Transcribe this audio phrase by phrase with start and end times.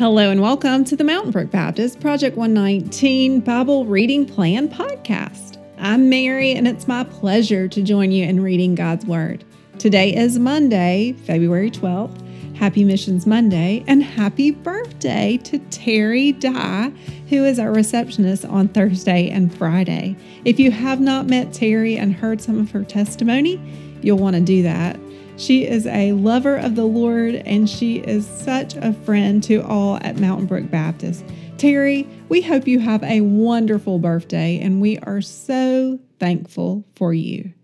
[0.00, 5.62] Hello and welcome to the Mountain Brook Baptist Project 119 Bible Reading Plan podcast.
[5.76, 9.44] I'm Mary and it's my pleasure to join you in reading God's Word.
[9.78, 12.56] Today is Monday, February 12th.
[12.56, 16.90] Happy Missions Monday and happy birthday to Terry Dye,
[17.28, 20.16] who is our receptionist on Thursday and Friday.
[20.46, 23.60] If you have not met Terry and heard some of her testimony,
[24.02, 24.98] you'll want to do that.
[25.36, 29.96] She is a lover of the Lord and she is such a friend to all
[30.02, 31.24] at Mountain Brook Baptist.
[31.56, 37.54] Terry, we hope you have a wonderful birthday and we are so thankful for you.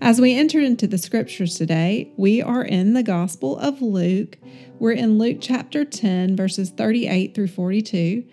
[0.00, 4.38] As we enter into the scriptures today, we are in the Gospel of Luke.
[4.78, 8.24] We're in Luke chapter 10, verses 38 through 42,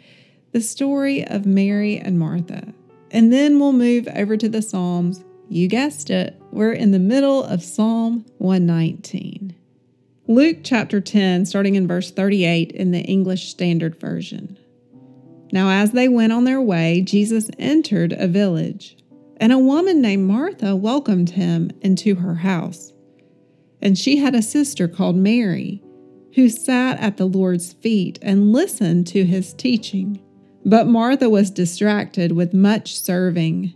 [0.52, 2.74] the story of Mary and Martha.
[3.10, 7.44] And then we'll move over to the Psalms you guessed it, we're in the middle
[7.44, 9.56] of Psalm 119.
[10.28, 14.58] Luke chapter 10, starting in verse 38 in the English Standard Version.
[15.52, 18.98] Now, as they went on their way, Jesus entered a village,
[19.38, 22.92] and a woman named Martha welcomed him into her house.
[23.80, 25.84] And she had a sister called Mary,
[26.34, 30.20] who sat at the Lord's feet and listened to his teaching.
[30.66, 33.76] But Martha was distracted with much serving.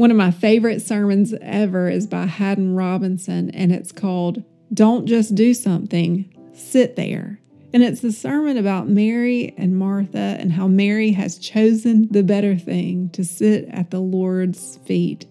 [0.00, 5.34] One of my favorite sermons ever is by Haddon Robinson, and it's called Don't Just
[5.34, 7.38] Do Something, Sit There.
[7.74, 12.56] And it's a sermon about Mary and Martha and how Mary has chosen the better
[12.56, 15.26] thing to sit at the Lord's feet.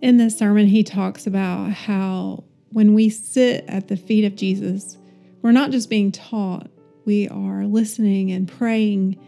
[0.00, 4.98] In this sermon, he talks about how when we sit at the feet of Jesus,
[5.42, 6.70] we're not just being taught,
[7.04, 9.18] we are listening and praying,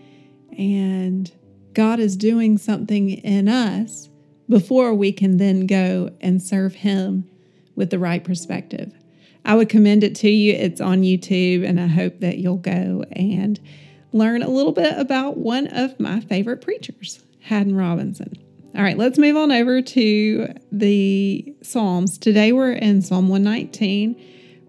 [0.57, 1.33] and
[1.73, 4.09] God is doing something in us
[4.49, 7.29] before we can then go and serve Him
[7.77, 8.93] with the right perspective.
[9.45, 10.55] I would commend it to you.
[10.55, 13.61] It's on YouTube, and I hope that you'll go and
[14.13, 18.33] learn a little bit about one of my favorite preachers, Haddon Robinson.
[18.77, 22.19] All right, let's move on over to the Psalms.
[22.19, 24.21] Today we're in Psalm 119.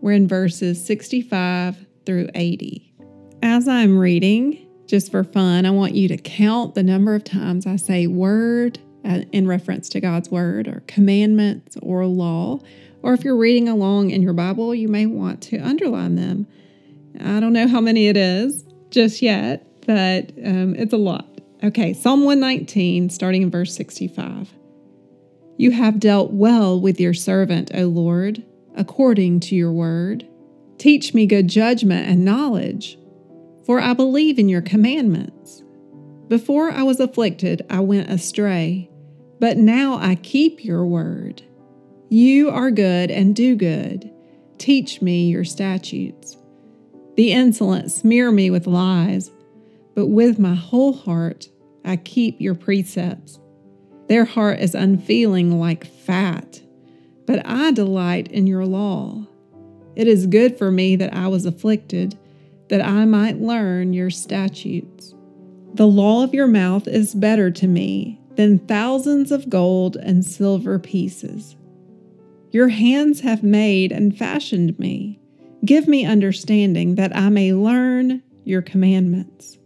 [0.01, 2.93] We're in verses 65 through 80.
[3.41, 7.65] As I'm reading, just for fun, I want you to count the number of times
[7.65, 12.59] I say word uh, in reference to God's word or commandments or law.
[13.03, 16.47] Or if you're reading along in your Bible, you may want to underline them.
[17.19, 21.27] I don't know how many it is just yet, but um, it's a lot.
[21.63, 24.53] Okay, Psalm 119, starting in verse 65.
[25.57, 28.43] You have dealt well with your servant, O Lord,
[28.75, 30.27] according to your word.
[30.77, 32.97] Teach me good judgment and knowledge,
[33.65, 35.63] for I believe in your commandments.
[36.27, 38.89] Before I was afflicted, I went astray
[39.45, 41.43] but now I keep your word.
[42.09, 44.11] You are good and do good.
[44.57, 46.35] Teach me your statutes.
[47.15, 49.29] The insolent smear me with lies,
[49.93, 51.47] but with my whole heart
[51.83, 53.39] I keep your precepts.
[54.07, 56.63] Their heart is unfeeling like fat,
[57.27, 59.27] but I delight in your law.
[59.95, 62.17] It is good for me that I was afflicted,
[62.69, 65.13] that I might learn your statutes.
[65.75, 70.79] The law of your mouth is better to me than thousands of gold and silver
[70.79, 71.55] pieces.
[72.51, 75.19] Your hands have made and fashioned me.
[75.63, 79.57] Give me understanding that I may learn your commandments.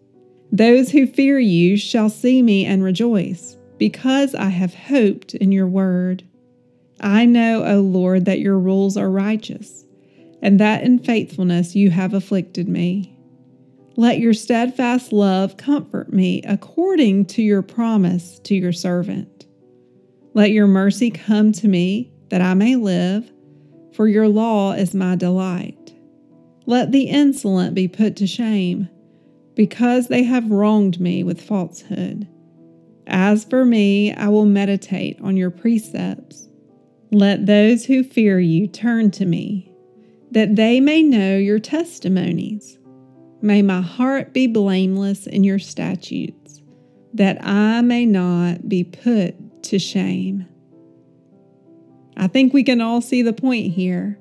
[0.52, 5.68] Those who fear you shall see me and rejoice, because I have hoped in your
[5.68, 6.24] word.
[7.01, 9.86] I know, O Lord, that your rules are righteous,
[10.42, 13.16] and that in faithfulness you have afflicted me.
[14.00, 19.46] Let your steadfast love comfort me according to your promise to your servant.
[20.34, 23.30] Let your mercy come to me that I may live,
[23.92, 25.94] for your law is my delight.
[26.66, 28.88] Let the insolent be put to shame,
[29.54, 32.25] because they have wronged me with falsehood.
[33.06, 36.48] As for me, I will meditate on your precepts.
[37.12, 39.74] Let those who fear you turn to me,
[40.31, 42.78] that they may know your testimonies.
[43.41, 46.62] May my heart be blameless in your statutes,
[47.13, 50.45] that I may not be put to shame.
[52.18, 54.19] I think we can all see the point here.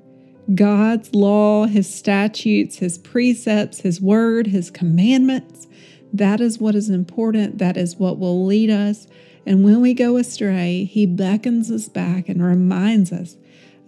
[0.55, 5.67] God's law, His statutes, His precepts, His word, His commandments,
[6.13, 7.57] That is what is important.
[7.57, 9.07] That is what will lead us.
[9.45, 13.35] And when we go astray, He beckons us back and reminds us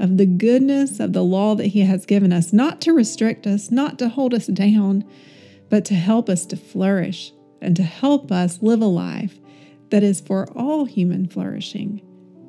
[0.02, 3.70] of the goodness of the law that He has given us, not to restrict us,
[3.70, 5.06] not to hold us down,
[5.70, 7.32] but to help us to flourish
[7.62, 9.40] and to help us live a life
[9.92, 12.02] that is for all human flourishing.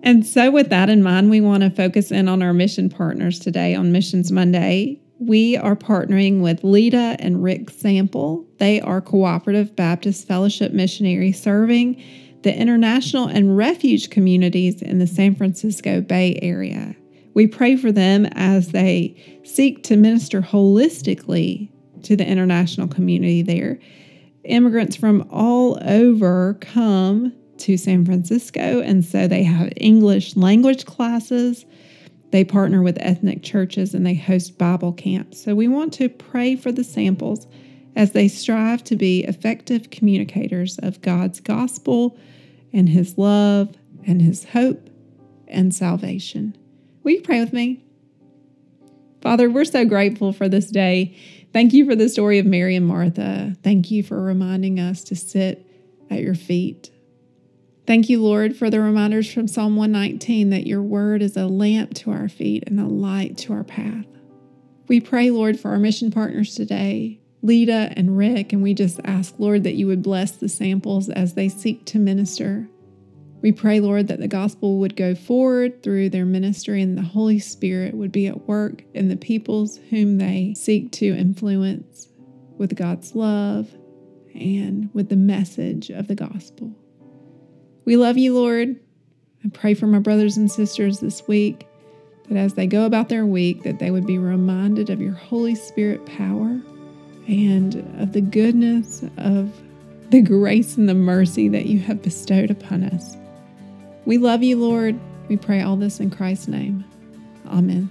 [0.02, 3.38] And so, with that in mind, we want to focus in on our mission partners
[3.38, 4.99] today on Missions Monday.
[5.19, 8.46] We are partnering with Lita and Rick Sample.
[8.58, 12.02] They are cooperative Baptist fellowship missionaries serving
[12.43, 16.96] the international and refuge communities in the San Francisco Bay Area.
[17.34, 21.70] We pray for them as they seek to minister holistically
[22.02, 23.79] to the international community there.
[24.44, 31.64] Immigrants from all over come to San Francisco, and so they have English language classes.
[32.32, 35.43] They partner with ethnic churches and they host Bible camps.
[35.43, 37.46] So we want to pray for the samples
[37.94, 42.19] as they strive to be effective communicators of God's gospel
[42.73, 43.76] and His love
[44.06, 44.88] and His hope
[45.46, 46.56] and salvation.
[47.02, 47.84] Will you pray with me?
[49.20, 51.16] Father, we're so grateful for this day.
[51.52, 53.56] Thank you for the story of Mary and Martha.
[53.62, 55.66] Thank you for reminding us to sit
[56.10, 56.90] at your feet.
[57.87, 61.94] Thank you, Lord, for the reminders from Psalm 119 that your word is a lamp
[61.94, 64.06] to our feet and a light to our path.
[64.88, 69.34] We pray, Lord, for our mission partners today, Lita and Rick, and we just ask,
[69.38, 72.69] Lord, that you would bless the samples as they seek to minister.
[73.43, 77.41] We pray, Lord, that the gospel would go forward through their ministry and the Holy
[77.41, 82.09] Spirit would be at work in the peoples whom they seek to influence
[82.56, 83.69] with God's love
[84.33, 86.73] and with the message of the gospel.
[87.85, 88.79] We love you, Lord.
[89.45, 91.67] I pray for my brothers and sisters this week
[92.29, 95.56] that as they go about their week that they would be reminded of your Holy
[95.56, 96.61] Spirit power
[97.27, 99.53] and of the goodness of
[100.11, 103.17] the grace and the mercy that you have bestowed upon us.
[104.04, 104.99] We love you, Lord.
[105.28, 106.84] We pray all this in Christ's name.
[107.46, 107.90] Amen.